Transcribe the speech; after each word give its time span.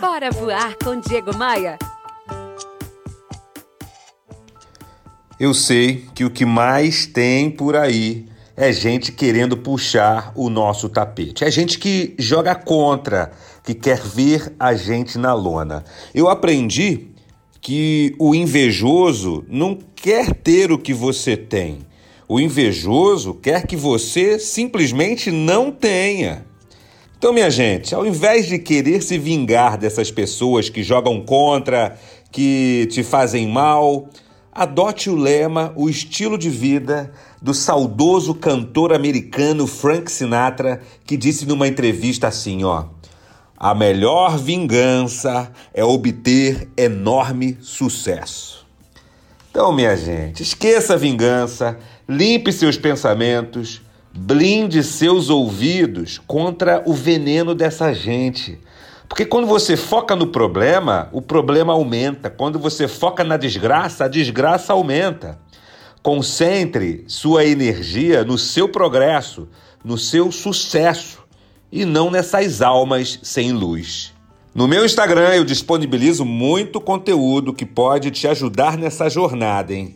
Bora 0.00 0.30
voar 0.30 0.76
com 0.76 1.00
Diego 1.00 1.34
Maia. 1.34 1.78
Eu 5.40 5.54
sei 5.54 6.04
que 6.14 6.22
o 6.22 6.30
que 6.30 6.44
mais 6.44 7.06
tem 7.06 7.50
por 7.50 7.74
aí 7.74 8.26
é 8.54 8.70
gente 8.72 9.10
querendo 9.10 9.56
puxar 9.56 10.32
o 10.34 10.50
nosso 10.50 10.90
tapete. 10.90 11.44
É 11.44 11.50
gente 11.50 11.78
que 11.78 12.14
joga 12.18 12.54
contra, 12.54 13.32
que 13.64 13.74
quer 13.74 13.98
ver 14.00 14.54
a 14.58 14.74
gente 14.74 15.16
na 15.16 15.32
lona. 15.32 15.82
Eu 16.14 16.28
aprendi 16.28 17.08
que 17.62 18.14
o 18.18 18.34
invejoso 18.34 19.46
não 19.48 19.78
quer 19.94 20.34
ter 20.34 20.70
o 20.70 20.78
que 20.78 20.92
você 20.92 21.38
tem. 21.38 21.78
O 22.28 22.38
invejoso 22.38 23.32
quer 23.34 23.66
que 23.66 23.76
você 23.76 24.38
simplesmente 24.38 25.30
não 25.30 25.70
tenha. 25.72 26.45
Então, 27.26 27.34
minha 27.34 27.50
gente, 27.50 27.92
ao 27.92 28.06
invés 28.06 28.46
de 28.46 28.56
querer 28.56 29.02
se 29.02 29.18
vingar 29.18 29.76
dessas 29.76 30.12
pessoas 30.12 30.68
que 30.68 30.84
jogam 30.84 31.20
contra, 31.20 31.98
que 32.30 32.86
te 32.92 33.02
fazem 33.02 33.48
mal, 33.48 34.08
adote 34.52 35.10
o 35.10 35.16
lema, 35.16 35.72
o 35.74 35.90
estilo 35.90 36.38
de 36.38 36.48
vida 36.48 37.10
do 37.42 37.52
saudoso 37.52 38.32
cantor 38.32 38.92
americano 38.92 39.66
Frank 39.66 40.08
Sinatra, 40.08 40.80
que 41.04 41.16
disse 41.16 41.44
numa 41.46 41.66
entrevista 41.66 42.28
assim, 42.28 42.62
ó: 42.62 42.84
"A 43.56 43.74
melhor 43.74 44.38
vingança 44.38 45.50
é 45.74 45.84
obter 45.84 46.68
enorme 46.76 47.58
sucesso". 47.60 48.64
Então, 49.50 49.72
minha 49.72 49.96
gente, 49.96 50.44
esqueça 50.44 50.94
a 50.94 50.96
vingança, 50.96 51.76
limpe 52.08 52.52
seus 52.52 52.76
pensamentos, 52.78 53.82
Blinde 54.18 54.82
seus 54.82 55.28
ouvidos 55.28 56.18
contra 56.26 56.82
o 56.86 56.94
veneno 56.94 57.54
dessa 57.54 57.92
gente. 57.92 58.58
Porque 59.06 59.26
quando 59.26 59.46
você 59.46 59.76
foca 59.76 60.16
no 60.16 60.28
problema, 60.28 61.08
o 61.12 61.20
problema 61.20 61.74
aumenta. 61.74 62.30
Quando 62.30 62.58
você 62.58 62.88
foca 62.88 63.22
na 63.22 63.36
desgraça, 63.36 64.06
a 64.06 64.08
desgraça 64.08 64.72
aumenta. 64.72 65.38
Concentre 66.02 67.04
sua 67.06 67.44
energia 67.44 68.24
no 68.24 68.38
seu 68.38 68.68
progresso, 68.68 69.48
no 69.84 69.98
seu 69.98 70.32
sucesso 70.32 71.18
e 71.70 71.84
não 71.84 72.10
nessas 72.10 72.62
almas 72.62 73.18
sem 73.22 73.52
luz. 73.52 74.14
No 74.54 74.66
meu 74.66 74.86
Instagram 74.86 75.34
eu 75.34 75.44
disponibilizo 75.44 76.24
muito 76.24 76.80
conteúdo 76.80 77.52
que 77.52 77.66
pode 77.66 78.10
te 78.10 78.26
ajudar 78.26 78.78
nessa 78.78 79.10
jornada, 79.10 79.74
hein? 79.74 79.94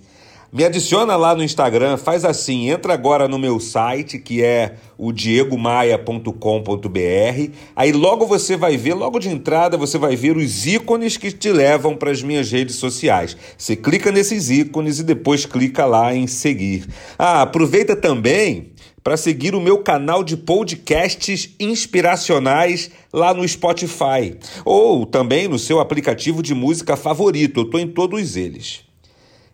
Me 0.52 0.64
adiciona 0.64 1.14
lá 1.14 1.32
no 1.32 1.44
Instagram, 1.44 1.96
faz 1.96 2.24
assim, 2.24 2.70
entra 2.70 2.92
agora 2.92 3.28
no 3.28 3.38
meu 3.38 3.60
site 3.60 4.18
que 4.18 4.42
é 4.42 4.74
o 4.98 5.12
diegomaia.com.br. 5.12 7.52
Aí 7.76 7.92
logo 7.92 8.26
você 8.26 8.56
vai 8.56 8.76
ver, 8.76 8.94
logo 8.94 9.20
de 9.20 9.28
entrada 9.28 9.76
você 9.76 9.96
vai 9.96 10.16
ver 10.16 10.36
os 10.36 10.66
ícones 10.66 11.16
que 11.16 11.30
te 11.30 11.52
levam 11.52 11.94
para 11.94 12.10
as 12.10 12.20
minhas 12.20 12.50
redes 12.50 12.74
sociais. 12.74 13.36
Você 13.56 13.76
clica 13.76 14.10
nesses 14.10 14.50
ícones 14.50 14.98
e 14.98 15.04
depois 15.04 15.46
clica 15.46 15.86
lá 15.86 16.12
em 16.12 16.26
seguir. 16.26 16.84
Ah, 17.16 17.42
aproveita 17.42 17.94
também 17.94 18.72
para 19.04 19.16
seguir 19.16 19.54
o 19.54 19.60
meu 19.60 19.78
canal 19.78 20.24
de 20.24 20.36
podcasts 20.36 21.54
inspiracionais 21.60 22.90
lá 23.12 23.32
no 23.32 23.46
Spotify 23.46 24.36
ou 24.64 25.06
também 25.06 25.46
no 25.46 25.60
seu 25.60 25.78
aplicativo 25.78 26.42
de 26.42 26.56
música 26.56 26.96
favorito. 26.96 27.60
Eu 27.60 27.64
estou 27.66 27.78
em 27.78 27.86
todos 27.86 28.36
eles. 28.36 28.89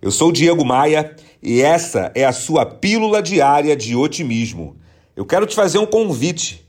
Eu 0.06 0.12
sou 0.12 0.28
o 0.28 0.32
Diego 0.32 0.64
Maia 0.64 1.16
e 1.42 1.60
essa 1.60 2.12
é 2.14 2.24
a 2.24 2.32
sua 2.32 2.64
pílula 2.64 3.20
diária 3.20 3.76
de 3.76 3.96
otimismo. 3.96 4.76
Eu 5.16 5.26
quero 5.26 5.44
te 5.46 5.56
fazer 5.56 5.78
um 5.78 5.84
convite. 5.84 6.64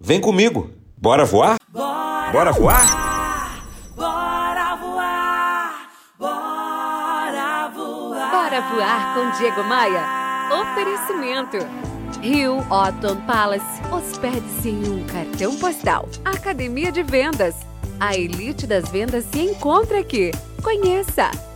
Vem 0.00 0.18
comigo. 0.18 0.70
Bora 0.96 1.26
voar? 1.26 1.58
Bora, 1.70 2.32
Bora 2.32 2.50
voar? 2.50 3.68
Bora 3.94 4.76
voar! 4.76 5.90
Bora 6.18 7.68
voar! 7.76 8.30
Bora 8.30 8.60
voar 8.62 9.14
com 9.14 9.38
Diego 9.38 9.64
Maia. 9.64 10.02
Oferecimento. 10.62 11.58
Rio 12.22 12.56
Otton 12.70 13.16
Palace. 13.26 13.82
Hospede-se 13.92 14.70
em 14.70 14.88
um 14.88 15.04
cartão 15.04 15.54
postal. 15.56 16.08
Academia 16.24 16.90
de 16.90 17.02
Vendas. 17.02 17.54
A 18.00 18.16
elite 18.16 18.66
das 18.66 18.88
vendas 18.88 19.26
se 19.30 19.40
encontra 19.40 20.00
aqui. 20.00 20.30
Conheça! 20.62 21.47